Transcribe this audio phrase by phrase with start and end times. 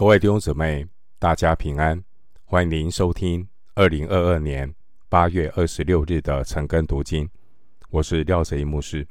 [0.00, 0.88] 各位弟兄姊妹，
[1.18, 2.02] 大家平安！
[2.46, 4.74] 欢迎您收听二零二二年
[5.10, 7.28] 八月二十六日的晨更读经。
[7.90, 9.06] 我是廖泽一牧师。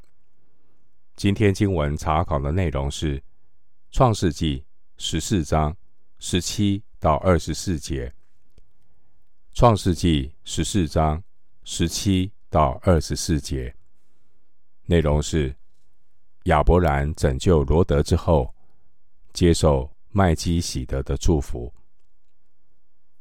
[1.14, 3.18] 今天经文查考的内容是
[3.92, 4.58] 《创世纪》
[4.96, 5.76] 十四章
[6.18, 8.08] 十七到二十四节。
[9.54, 11.22] 《创世纪》十四章
[11.62, 13.72] 十七到二十四节
[14.86, 15.54] 内容是
[16.46, 18.52] 亚伯兰拯救罗德之后，
[19.32, 19.88] 接受。
[20.12, 21.72] 麦基洗德的祝福。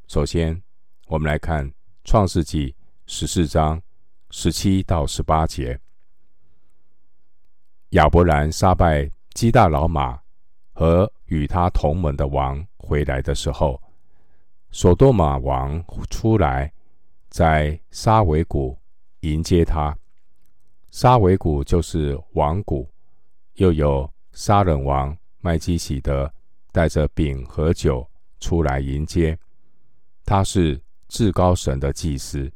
[0.07, 0.59] 首先，
[1.05, 1.69] 我们来看
[2.03, 2.71] 《创世纪》
[3.05, 3.79] 十四章
[4.31, 5.79] 十七到十八节。
[7.89, 10.19] 亚伯兰杀败基大老马
[10.73, 13.79] 和与他同门的王回来的时候，
[14.71, 16.73] 所多玛王出来，
[17.29, 18.75] 在沙维谷
[19.19, 19.95] 迎接他。
[20.89, 22.89] 沙维谷就是王谷，
[23.53, 26.33] 又有沙冷王麦基洗德。
[26.79, 29.37] 带着饼和酒出来迎接，
[30.23, 32.49] 他是至高神的祭司。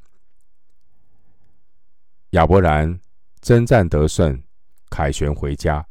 [2.29, 2.97] 亚伯兰
[3.41, 4.41] 征战得胜，
[4.89, 5.85] 凯旋回家，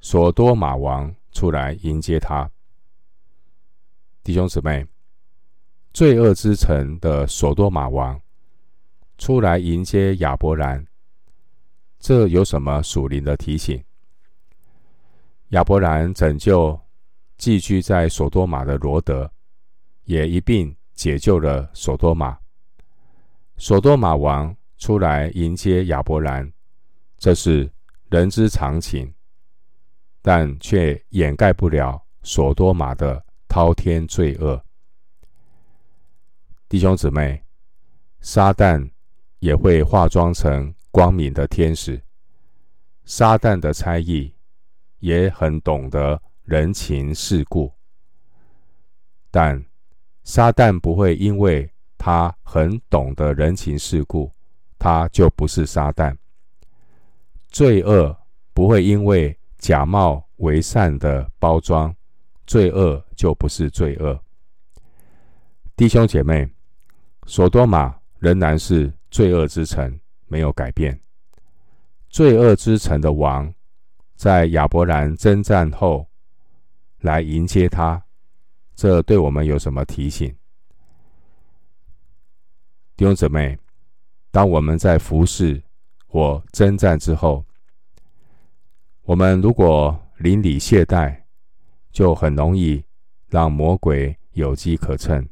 [0.00, 2.50] 所多玛王出来迎接他。
[4.22, 4.86] 弟兄姊妹，
[5.94, 8.20] 罪恶之城的所多玛王
[9.16, 10.86] 出来迎接亚伯兰，
[11.98, 13.82] 这有什么属灵的提醒？
[15.52, 16.78] 亚伯兰拯救。
[17.40, 19.32] 寄居在所多玛的罗德，
[20.04, 22.38] 也一并解救了所多玛。
[23.56, 26.52] 所多玛王出来迎接亚伯兰，
[27.16, 27.72] 这是
[28.10, 29.10] 人之常情，
[30.20, 34.62] 但却掩盖不了所多玛的滔天罪恶。
[36.68, 37.42] 弟兄姊妹，
[38.20, 38.86] 撒旦
[39.38, 42.02] 也会化妆成光明的天使，
[43.06, 44.30] 撒旦的猜疑
[44.98, 46.20] 也很懂得。
[46.50, 47.72] 人情世故，
[49.30, 49.64] 但
[50.24, 54.32] 撒旦不会因为他很懂得人情世故，
[54.76, 56.12] 他就不是撒旦。
[57.50, 58.18] 罪恶
[58.52, 61.94] 不会因为假冒为善的包装，
[62.48, 64.20] 罪恶就不是罪恶。
[65.76, 66.50] 弟兄姐妹，
[67.26, 71.00] 所多玛仍然是罪恶之城，没有改变。
[72.08, 73.54] 罪恶之城的王，
[74.16, 76.09] 在亚伯兰征战后。
[77.00, 78.02] 来迎接他，
[78.74, 80.28] 这对我们有什么提醒？
[82.96, 83.58] 弟兄姊妹，
[84.30, 85.62] 当我们在服侍
[86.06, 87.42] 或征战之后，
[89.02, 91.18] 我们如果邻里懈怠，
[91.90, 92.84] 就很容易
[93.28, 95.26] 让魔鬼有机可乘。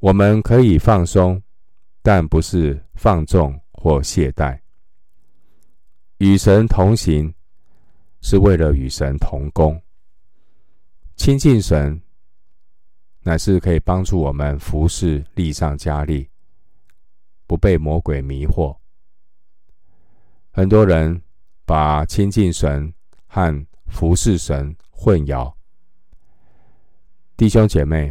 [0.00, 1.42] 我们可以放松，
[2.02, 4.60] 但不是放纵或懈怠。
[6.18, 7.34] 与神同行。
[8.24, 9.78] 是为了与神同工，
[11.14, 12.00] 亲近神，
[13.20, 16.26] 乃是可以帮助我们服侍力上加力，
[17.46, 18.74] 不被魔鬼迷惑。
[20.52, 21.20] 很多人
[21.66, 22.90] 把亲近神
[23.26, 25.52] 和服侍神混淆。
[27.36, 28.10] 弟兄姐妹，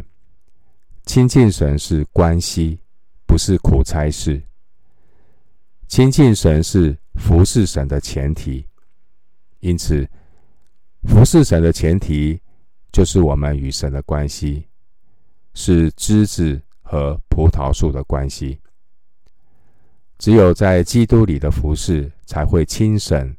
[1.06, 2.78] 亲近神是关系，
[3.26, 4.40] 不是苦差事。
[5.88, 8.64] 亲近神是服侍神的前提。
[9.64, 10.06] 因此，
[11.04, 12.38] 服侍神的前提
[12.92, 14.68] 就是我们与神的关系
[15.54, 18.60] 是枝子和葡萄树的关系。
[20.18, 23.34] 只有在基督里的服侍，才会亲神，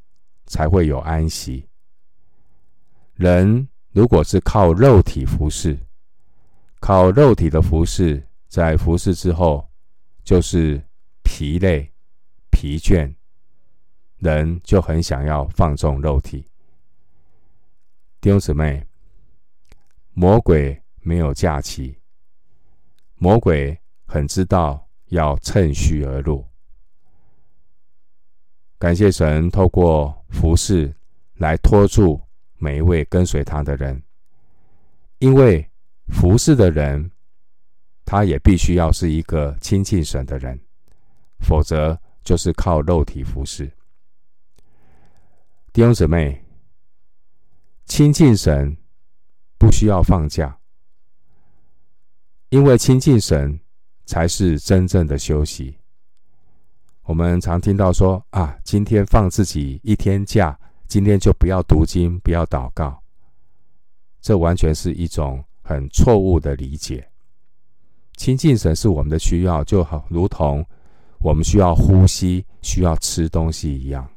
[0.47, 1.69] 才会有安息。
[3.13, 5.77] 人如果是靠肉体服侍，
[6.79, 9.63] 靠肉体的服侍，在服侍之后
[10.23, 10.81] 就是
[11.21, 11.87] 疲累、
[12.49, 13.13] 疲倦。
[14.25, 16.43] 人就很想要放纵肉体，
[18.19, 18.83] 弟兄姊妹，
[20.13, 21.95] 魔鬼没有假期，
[23.17, 26.43] 魔鬼很知道要趁虚而入。
[28.79, 30.91] 感谢神透过服侍
[31.35, 32.19] 来拖住
[32.57, 34.01] 每一位跟随他的人，
[35.19, 35.63] 因为
[36.07, 37.11] 服侍的人，
[38.05, 40.59] 他也必须要是一个亲近神的人，
[41.41, 43.71] 否则就是靠肉体服侍。
[45.75, 46.41] 弟兄姊妹，
[47.85, 48.77] 亲近神
[49.57, 50.57] 不需要放假，
[52.47, 53.59] 因为亲近神
[54.05, 55.77] 才是真正的休息。
[57.03, 60.57] 我们常听到说啊，今天放自己一天假，
[60.87, 63.03] 今天就不要读经，不要祷告，
[64.21, 67.05] 这完全是一种很错误的理解。
[68.15, 70.65] 亲近神是我们的需要，就好如同
[71.19, 74.09] 我们需要呼吸、需要吃东西一样。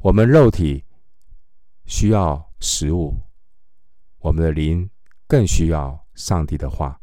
[0.00, 0.84] 我们肉体
[1.86, 3.16] 需要食物，
[4.20, 4.88] 我们的灵
[5.26, 7.00] 更需要上帝的话。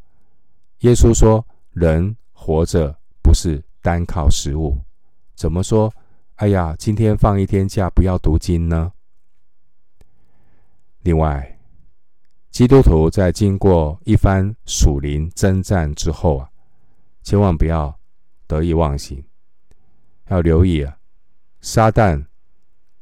[0.80, 4.80] 耶稣说：“人活着不是单靠食物。”
[5.36, 5.94] 怎么说？
[6.36, 8.92] 哎呀，今天放一天假，不要读经呢？
[11.02, 11.60] 另外，
[12.50, 16.50] 基督徒在经过一番属灵征战之后啊，
[17.24, 17.98] 千万不要
[18.48, 19.24] 得意忘形，
[20.30, 20.98] 要留意啊，
[21.62, 22.26] 撒旦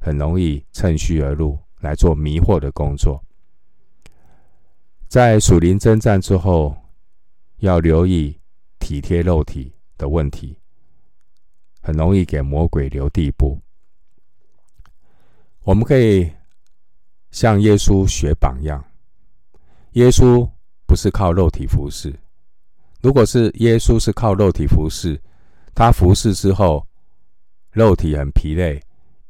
[0.03, 3.23] 很容易趁虚而入，来做迷惑的工作。
[5.07, 6.75] 在属灵征战之后，
[7.59, 8.37] 要留意
[8.79, 10.57] 体贴肉体的问题，
[11.81, 13.57] 很容易给魔鬼留地步。
[15.63, 16.29] 我们可以
[17.31, 18.83] 向耶稣学榜样。
[19.93, 20.45] 耶稣
[20.85, 22.13] 不是靠肉体服侍。
[23.01, 25.17] 如果是耶稣是靠肉体服侍，
[25.73, 26.85] 他服侍之后，
[27.71, 28.83] 肉体很疲累，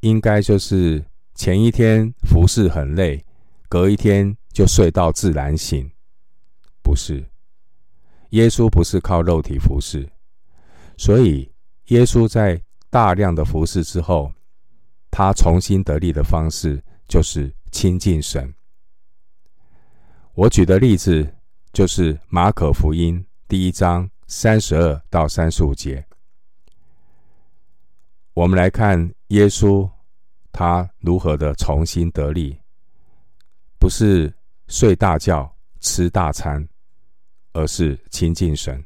[0.03, 1.03] 应该就是
[1.33, 3.25] 前一天服侍很累，
[3.67, 4.37] 隔一天。
[4.53, 5.91] 就睡到自然醒，
[6.83, 7.27] 不是。
[8.29, 10.07] 耶稣不是靠肉体服侍，
[10.95, 11.51] 所以
[11.85, 12.61] 耶稣在
[12.91, 14.31] 大量的服侍之后，
[15.09, 18.53] 他重新得力的方式就是亲近神。
[20.35, 21.33] 我举的例子
[21.71, 26.05] 就是马可福音第一章三十二到三十五节，
[28.35, 29.89] 我们来看耶稣
[30.53, 32.57] 他如何的重新得力，
[33.77, 34.33] 不是。
[34.69, 36.67] 睡大觉、吃大餐，
[37.51, 38.83] 而是亲近神。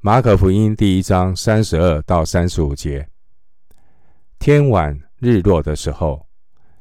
[0.00, 3.08] 马可福音第一章三十二到三十五节：
[4.38, 6.26] 天晚日落的时候，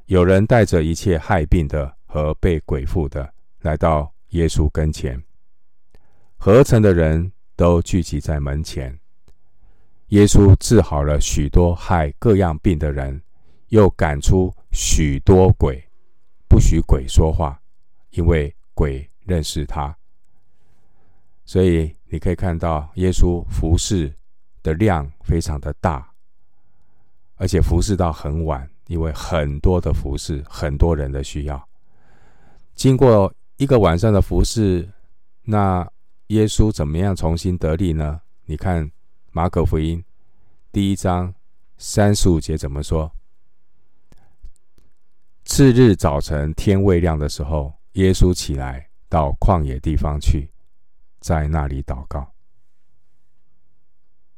[0.08, 5.24] 有人带着一切害病的和被鬼附的来到耶稣跟前，
[6.38, 9.00] 合城的人都聚集在门前。
[10.13, 13.19] 耶稣治好了许多害各样病的人，
[13.69, 15.83] 又赶出许多鬼。
[16.48, 17.60] 不许鬼说话，
[18.12, 19.95] 因为鬼认识他。
[21.45, 24.13] 所以你可以看到，耶稣服侍
[24.62, 26.07] 的量非常的大，
[27.38, 31.68] 而且服侍到很晚，因为很多的服侍，很多人的需要。
[32.75, 34.88] 经过一个晚上的服侍，
[35.42, 35.83] 那
[36.27, 38.21] 耶稣怎么样重新得力呢？
[38.45, 38.88] 你看
[39.36, 40.04] 马可福音
[40.72, 41.34] 第一章
[41.80, 43.12] 三十五节怎么说？
[45.44, 50.52] 次日早晨，天未亮的时候，耶稣起来到旷野地方去，
[51.20, 52.32] 在那里祷告。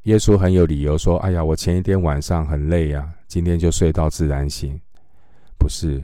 [0.04, 4.80] 耶稣很有理由说：“哎呀，我前一天晚上很累呀，今天就睡到自然醒。”
[5.60, 6.00] 不是，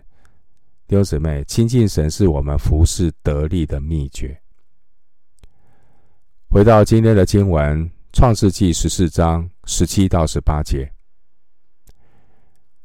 [0.86, 4.38] 弟兄姊妹，亲近神是我们服侍得力的秘诀。
[6.50, 10.92] 回到今天的经文，《创世纪》十四章十七到十八节。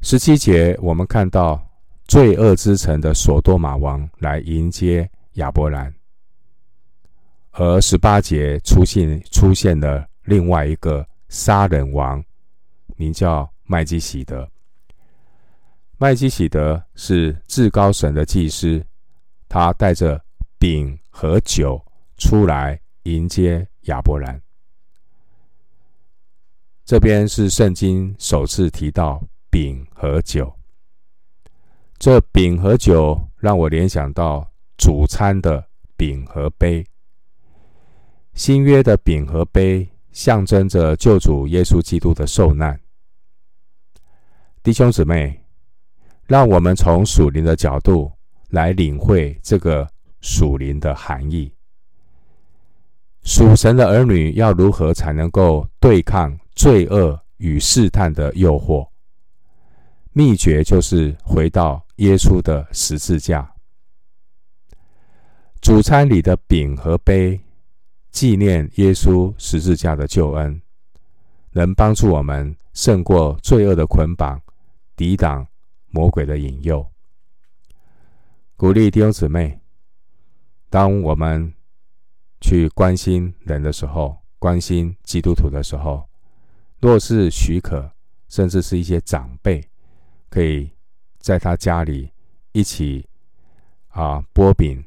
[0.01, 1.63] 十七节，我们看到。
[2.07, 5.93] 罪恶之城的索多玛王来迎接亚伯兰，
[7.51, 12.23] 而十八节出现出现了另外一个杀人王，
[12.95, 14.49] 名叫麦基洗德。
[15.97, 18.81] 麦基洗德是至高神的祭司，
[19.49, 20.23] 他带着
[20.57, 21.85] 饼和酒
[22.15, 24.41] 出来迎接亚伯兰。
[26.87, 30.49] 这边是圣经首次提到饼和酒。
[31.99, 35.61] 这饼和酒让我联想到主餐的
[35.97, 36.81] 饼和杯。
[38.35, 42.79] 新约的饼和杯象征着救主耶稣基督的受难。
[44.63, 45.37] 弟兄姊妹，
[46.23, 48.09] 让我们从属灵的角度
[48.47, 49.85] 来领会这个
[50.21, 51.51] 属灵的含义。
[53.27, 58.87] 属神的儿女要如何才能够对抗罪恶与试探的诱惑？
[60.13, 63.53] 秘诀就是回到耶稣的十字架。
[65.59, 67.37] 主餐里的饼和杯，
[68.11, 70.61] 纪念耶稣十字架的救恩，
[71.51, 74.41] 能帮助我们胜过罪恶的捆绑，
[74.95, 75.45] 抵挡
[75.89, 76.89] 魔鬼的引诱。
[78.55, 79.59] 鼓励弟兄姊妹，
[80.69, 81.53] 当我们
[82.41, 86.07] 去关心人的时候，关心基督徒的时候，
[86.79, 87.91] 若是许可，
[88.29, 89.67] 甚至是一些长辈。
[90.29, 90.69] 可以
[91.19, 92.11] 在他家里
[92.51, 93.07] 一起
[93.87, 94.83] 啊擘饼，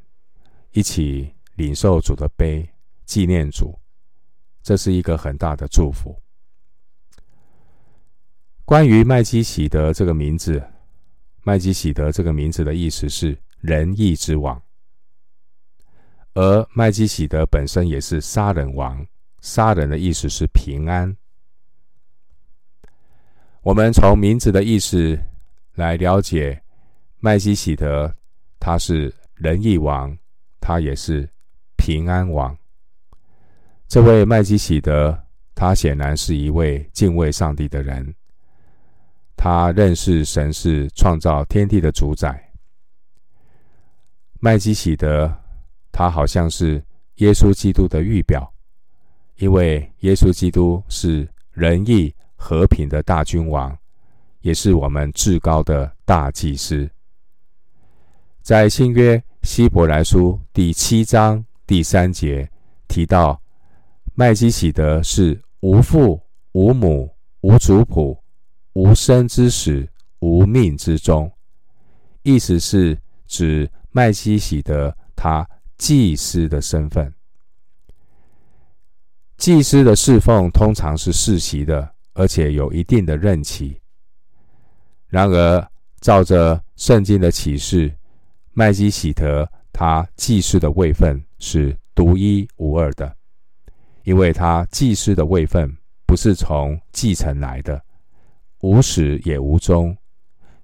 [0.73, 2.69] 一起领受主的杯，
[3.07, 3.81] 纪念主，
[4.63, 6.15] 这是一个很大的祝福。
[8.67, 10.63] 关于麦基洗德这个名字，
[11.43, 14.63] 麦基洗德这个名字的意思是仁义之王，
[16.35, 19.07] 而麦基洗德本身也是杀人王，
[19.41, 21.17] 杀人的意思是平安。
[23.63, 25.19] 我们从名字的意思
[25.75, 26.63] 来了解
[27.19, 28.15] 麦基洗德，
[28.59, 30.17] 他是仁义王，
[30.61, 31.29] 他也是
[31.77, 32.57] 平安王。
[33.89, 35.21] 这位麦基洗德，
[35.55, 38.15] 他显然是一位敬畏上帝的人。
[39.37, 42.53] 他认识神是创造天地的主宰。
[44.39, 45.35] 麦基洗德，
[46.01, 46.83] 他好像是
[47.17, 48.51] 耶稣基督的预表，
[49.37, 53.77] 因为耶稣基督是仁义和平的大君王，
[54.41, 56.89] 也是我们至高的大祭司。
[58.41, 62.51] 在新约希伯来书第七章第三节
[62.89, 63.39] 提到，
[64.15, 66.19] 麦基洗德是无父
[66.53, 68.19] 无母无族谱
[68.73, 69.87] 无生之始
[70.21, 71.31] 无命之中，
[72.23, 75.47] 意思是指麦基洗德他
[75.81, 77.11] 祭司的身份。
[79.39, 83.81] 祭司的侍奉通常是世袭的，而且有一定的任期。
[85.09, 85.67] 然而，
[86.03, 87.91] 照着圣经的启示，
[88.53, 93.17] 麦基洗德他祭司的位分是独一无二的，
[94.05, 97.83] 因为他祭司的位分不是从继承来的。
[98.61, 99.97] 无始也无终，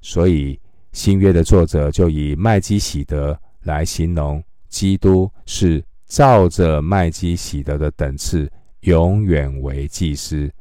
[0.02, 0.60] 所以
[0.92, 10.52] 新约的作者就以麦基洗德来形容基督是照着麦基洗德的等次，永远为祭司。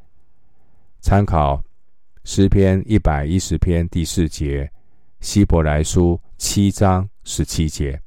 [1.02, 1.64] 参考
[2.24, 4.72] 诗篇一百一十篇第四节，
[5.20, 8.02] 希伯来书七章十七节。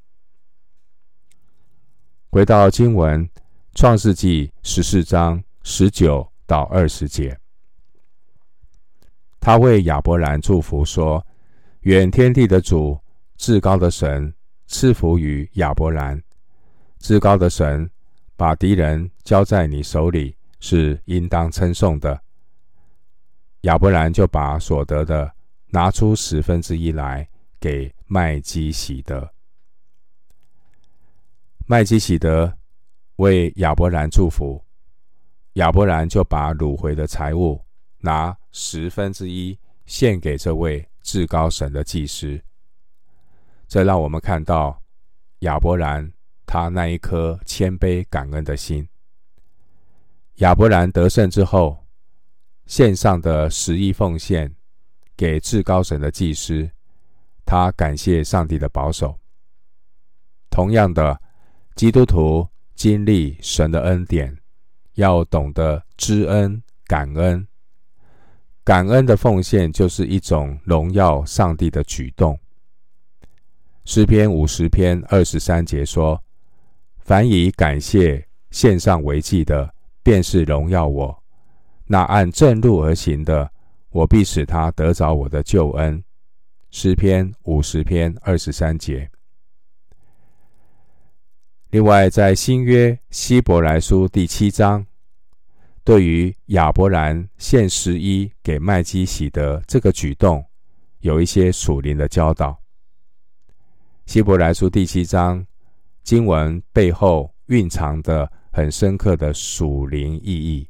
[2.31, 3.29] 回到经文，
[3.75, 7.39] 创世纪十四章十九到二十节。
[9.41, 11.25] 他为亚伯兰祝福说
[11.83, 12.99] ：“愿天地的主、
[13.37, 14.35] 至高的神
[14.69, 16.23] 赐福于亚伯兰。
[17.01, 17.91] 至高的神
[18.37, 22.23] 把敌人交在你手里，是应当称颂的。”
[23.63, 25.33] 亚伯兰就把所得的
[25.71, 29.29] 拿出十分之一来给麦基洗德。
[31.67, 32.57] 麦基洗德
[33.17, 34.65] 为亚伯兰祝福，
[35.55, 37.61] 亚伯兰就把掳回的财物。
[38.01, 42.41] 拿十分之一献给这位至高神的祭司，
[43.69, 44.83] 这让我们看到
[45.41, 46.11] 亚伯兰
[46.47, 48.89] 他那一颗谦卑感恩的心。
[50.37, 51.87] 亚伯兰得胜之后，
[52.67, 54.55] 献上的十亿奉献
[55.17, 56.71] 给至高神的祭司，
[57.45, 59.19] 他感谢上帝的保守。
[60.49, 61.21] 同样的，
[61.75, 64.35] 基督徒经历神的恩典，
[64.95, 67.47] 要懂得知恩感恩。
[68.65, 72.39] 感恩的奉献就是一种荣耀上帝的举动。
[73.91, 76.23] 诗篇五十篇二十三节说
[77.01, 81.11] ：“凡以感谢献上为祭的，便是荣耀我；
[81.87, 83.51] 那按正路而行的，
[83.89, 86.05] 我必使他得着我的救恩。”
[86.71, 89.11] 诗篇五十篇二十三节。
[91.71, 94.85] 另外，在新约希伯来书第七章。
[95.83, 100.45] 对于亚伯兰献十一给麦基洗德这个举动，
[100.99, 102.61] 有一些属灵的教导。
[104.09, 105.47] 希伯来书第七章
[106.03, 110.67] 经文背后蕴藏的很深刻的属灵意义。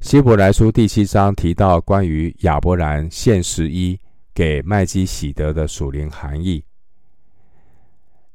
[0.00, 3.98] 希伯来书第七章提到关于亚伯兰献十一
[4.34, 6.62] 给麦基洗德的属灵含义。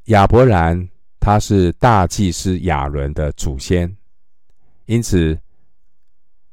[0.05, 0.89] 亚伯兰
[1.19, 3.95] 他是大祭司亚伦的祖先。
[4.87, 5.39] 因此，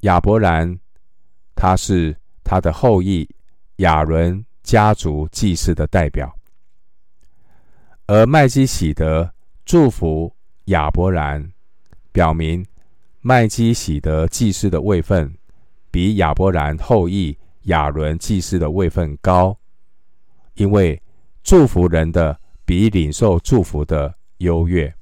[0.01, 0.79] 亚伯兰
[1.55, 3.27] 他是他的后裔
[3.77, 6.31] 亚伦家族祭司的代表，
[8.07, 9.33] 而麦基洗德
[9.65, 11.51] 祝福亚伯兰，
[12.13, 12.65] 表明
[13.23, 15.35] 麦基洗德祭司的位分
[15.91, 19.59] 比亚伯兰后裔亚伦祭司的位分高，
[20.57, 21.03] 因为
[21.43, 24.95] 祝福人的比领受祝福的优越。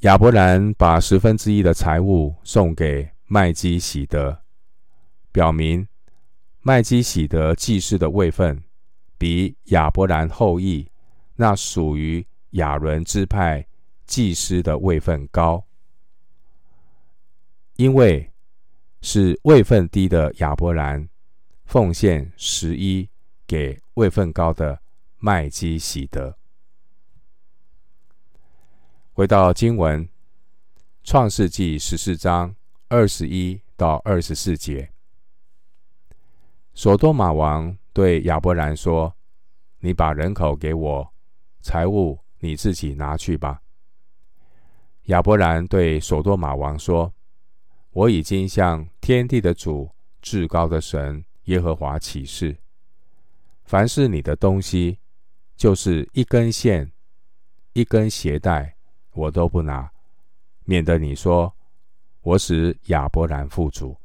[0.00, 4.38] 亚伯兰把十分之一的财物送给麦基洗德，
[5.32, 5.88] 表明
[6.60, 8.62] 麦基洗德祭司的位分
[9.20, 10.90] 比亚伯兰后裔
[11.36, 13.66] 那属于亚伦支派
[14.06, 15.62] 祭司的位分高，
[17.76, 18.32] 因为
[19.02, 21.06] 是位分低的亚伯兰
[21.66, 23.10] 奉献十一
[23.46, 24.80] 给位分高的
[25.18, 26.38] 麦基洗德。
[29.12, 30.06] 回到经文，
[31.04, 32.56] 《创世纪》十四章
[32.88, 34.90] 二十一到二十四节，
[36.72, 39.14] 所多玛王对亚伯兰说
[39.80, 41.12] ：“你把人口给我，
[41.60, 43.60] 财物你自己拿去吧。”
[45.06, 47.12] 亚伯兰对所多玛王说
[47.90, 49.90] ：“我已经向天地的主、
[50.22, 52.56] 至高的神耶和华起誓，
[53.64, 54.98] 凡是你的东西，
[55.56, 56.92] 就是一根线、
[57.72, 58.76] 一根鞋带，
[59.12, 59.90] 我都不拿，
[60.64, 61.52] 免得你说
[62.20, 63.96] 我使亚伯兰富足。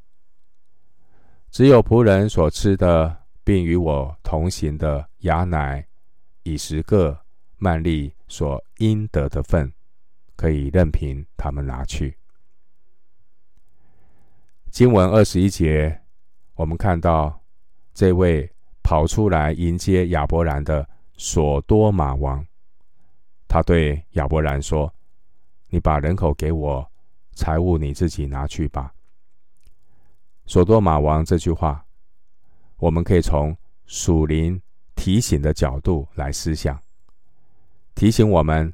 [1.52, 5.88] 只有仆人所吃的，并与我同行的雅乃、
[6.44, 7.18] 以实各、
[7.58, 9.72] 曼利所应得的份，
[10.36, 12.18] 可以任凭他们拿去。
[14.72, 16.02] 经文二十一节，
[16.56, 17.40] 我们看到
[17.94, 22.44] 这位跑出来迎接亚伯兰的所多玛王，
[23.48, 24.92] 他对亚伯兰说
[25.70, 26.92] ：“你把人口给我，
[27.36, 28.92] 财物你自己拿去吧。”
[30.48, 31.85] 所多玛王这句话，
[32.86, 34.62] 我们可以从属灵
[34.96, 36.80] 提醒的角度来思想，
[37.96, 38.72] 提醒我们，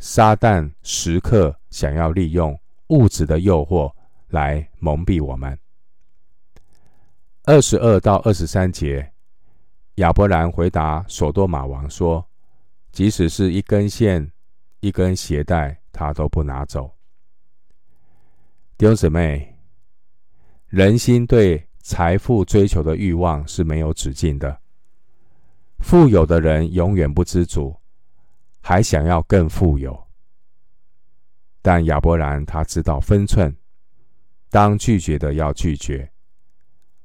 [0.00, 2.58] 撒旦时刻想要利用
[2.88, 3.92] 物质的诱惑。
[4.30, 5.56] 来蒙蔽我们。
[7.44, 9.12] 二十二到二十三节，
[9.96, 12.26] 亚伯兰回答所多玛王说
[12.90, 14.32] ：“即使是一根线、
[14.80, 16.90] 一根鞋带，他都不拿走。”
[18.76, 19.56] 弟兄姊妹，
[20.66, 24.58] 人心对财富追求的欲望是没有止境的。
[25.80, 27.76] 富有的人永远不知足，
[28.62, 30.02] 还想要更富有。
[31.60, 33.54] 但亚伯兰他知道分寸。
[34.48, 36.10] 当拒绝的要拒绝，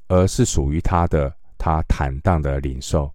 [0.08, 3.14] 而是属于他的，他坦荡的领受。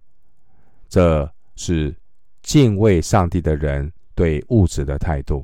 [0.87, 1.95] 这是
[2.43, 5.43] 敬畏上帝的人对物质的态度。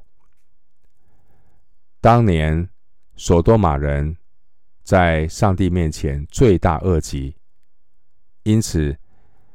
[1.99, 2.69] 当年
[3.15, 4.15] 所多玛人
[4.83, 7.35] 在上帝面前罪大恶极，
[8.43, 8.95] 因此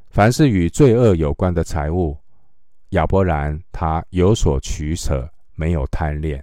[0.08, 2.16] 凡是与罪恶有关的财物，
[2.90, 6.42] 亚伯兰他有所取舍，没有贪恋。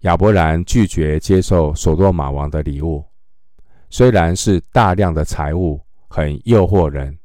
[0.00, 3.04] 亚伯兰拒绝接受所多玛王的礼物，
[3.88, 7.16] 虽然是大量的财物，很诱惑人，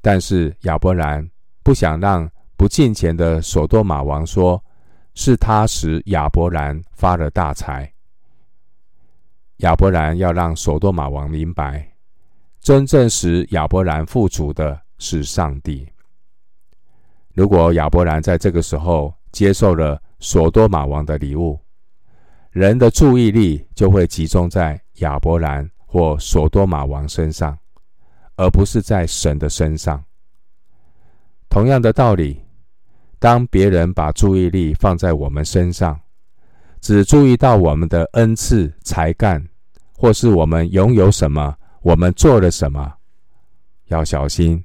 [0.00, 1.26] 但是亚伯兰
[1.62, 4.62] 不想让不敬虔的所多玛王说
[5.14, 7.90] 是他使亚伯兰发了大财。
[9.58, 11.90] 亚伯兰要让所多玛王明白，
[12.60, 15.88] 真正使亚伯兰富足的是上帝。
[17.32, 21.58] 如果亚伯兰在这个时候接受了所多玛王的礼物，
[22.50, 27.58] 人的注意力就会集中在亚伯兰或所多玛王身上，
[28.36, 30.02] 而不是在神的身上。
[31.48, 32.42] 同样的道理，
[33.18, 35.98] 当别人把注意力放在我们身上，
[36.86, 39.44] 只注意到我们的恩赐、才干，
[39.92, 42.94] 或是我们拥有什么，我们做了什么，
[43.86, 44.64] 要小心，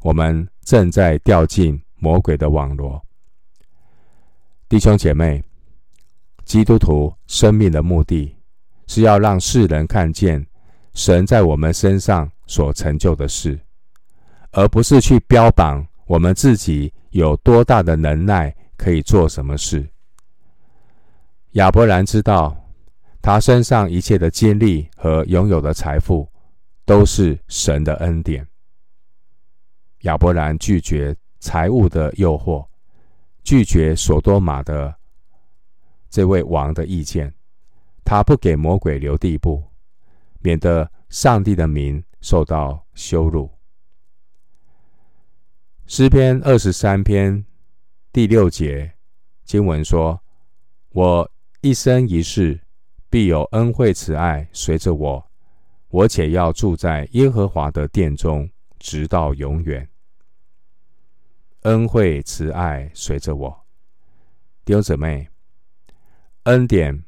[0.00, 3.02] 我们正在掉进魔鬼的网罗。
[4.68, 5.42] 弟兄姐妹。
[6.44, 8.36] 基督徒生命的目的，
[8.86, 10.46] 是要让世人看见
[10.92, 13.58] 神在我们身上所成就的事，
[14.52, 19.88] 而不是去标榜我们自己有多大的能耐可以做什么事。
[21.56, 22.54] 亚伯兰知道，
[23.22, 26.30] 他身上一切的经历和拥有的财富，
[26.84, 28.46] 都是神的恩典。
[30.00, 32.66] 亚伯兰拒绝财物的诱惑，
[33.42, 34.94] 拒绝所多玛的。
[36.10, 37.32] 这位王的意见，
[38.04, 39.64] 他不给魔鬼留地步，
[40.40, 43.50] 免得上帝的名受到羞辱。
[45.86, 47.46] 诗篇二十三篇
[48.12, 48.92] 第六节
[49.46, 50.20] 经文说
[50.92, 51.30] ：“我
[51.66, 52.60] 一生一世
[53.10, 55.30] 必有恩惠慈爱随着我，
[55.88, 58.48] 我且要住在耶和华的殿中，
[58.78, 59.88] 直到永远。
[61.62, 63.66] 恩惠慈爱随着我。”
[64.64, 65.28] 弟兄姊妹。
[66.44, 67.04] 恩典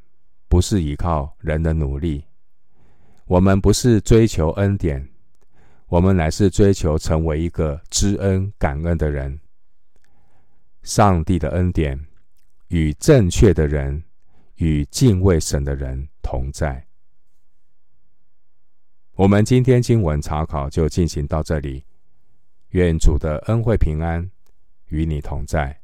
[0.49, 2.25] 不是依靠人的努力，
[3.27, 5.09] 我们不是追求恩典，
[5.87, 9.39] 我们乃是追求成为一个知恩感恩的人。
[10.83, 11.97] 上帝的恩典
[12.67, 14.03] 与正确的人
[14.59, 16.87] 与敬畏神的人同在。
[19.15, 21.85] 我们今天经文查考就进行到这里，
[22.71, 24.31] 愿主的恩惠平安
[24.87, 25.81] 与你同在。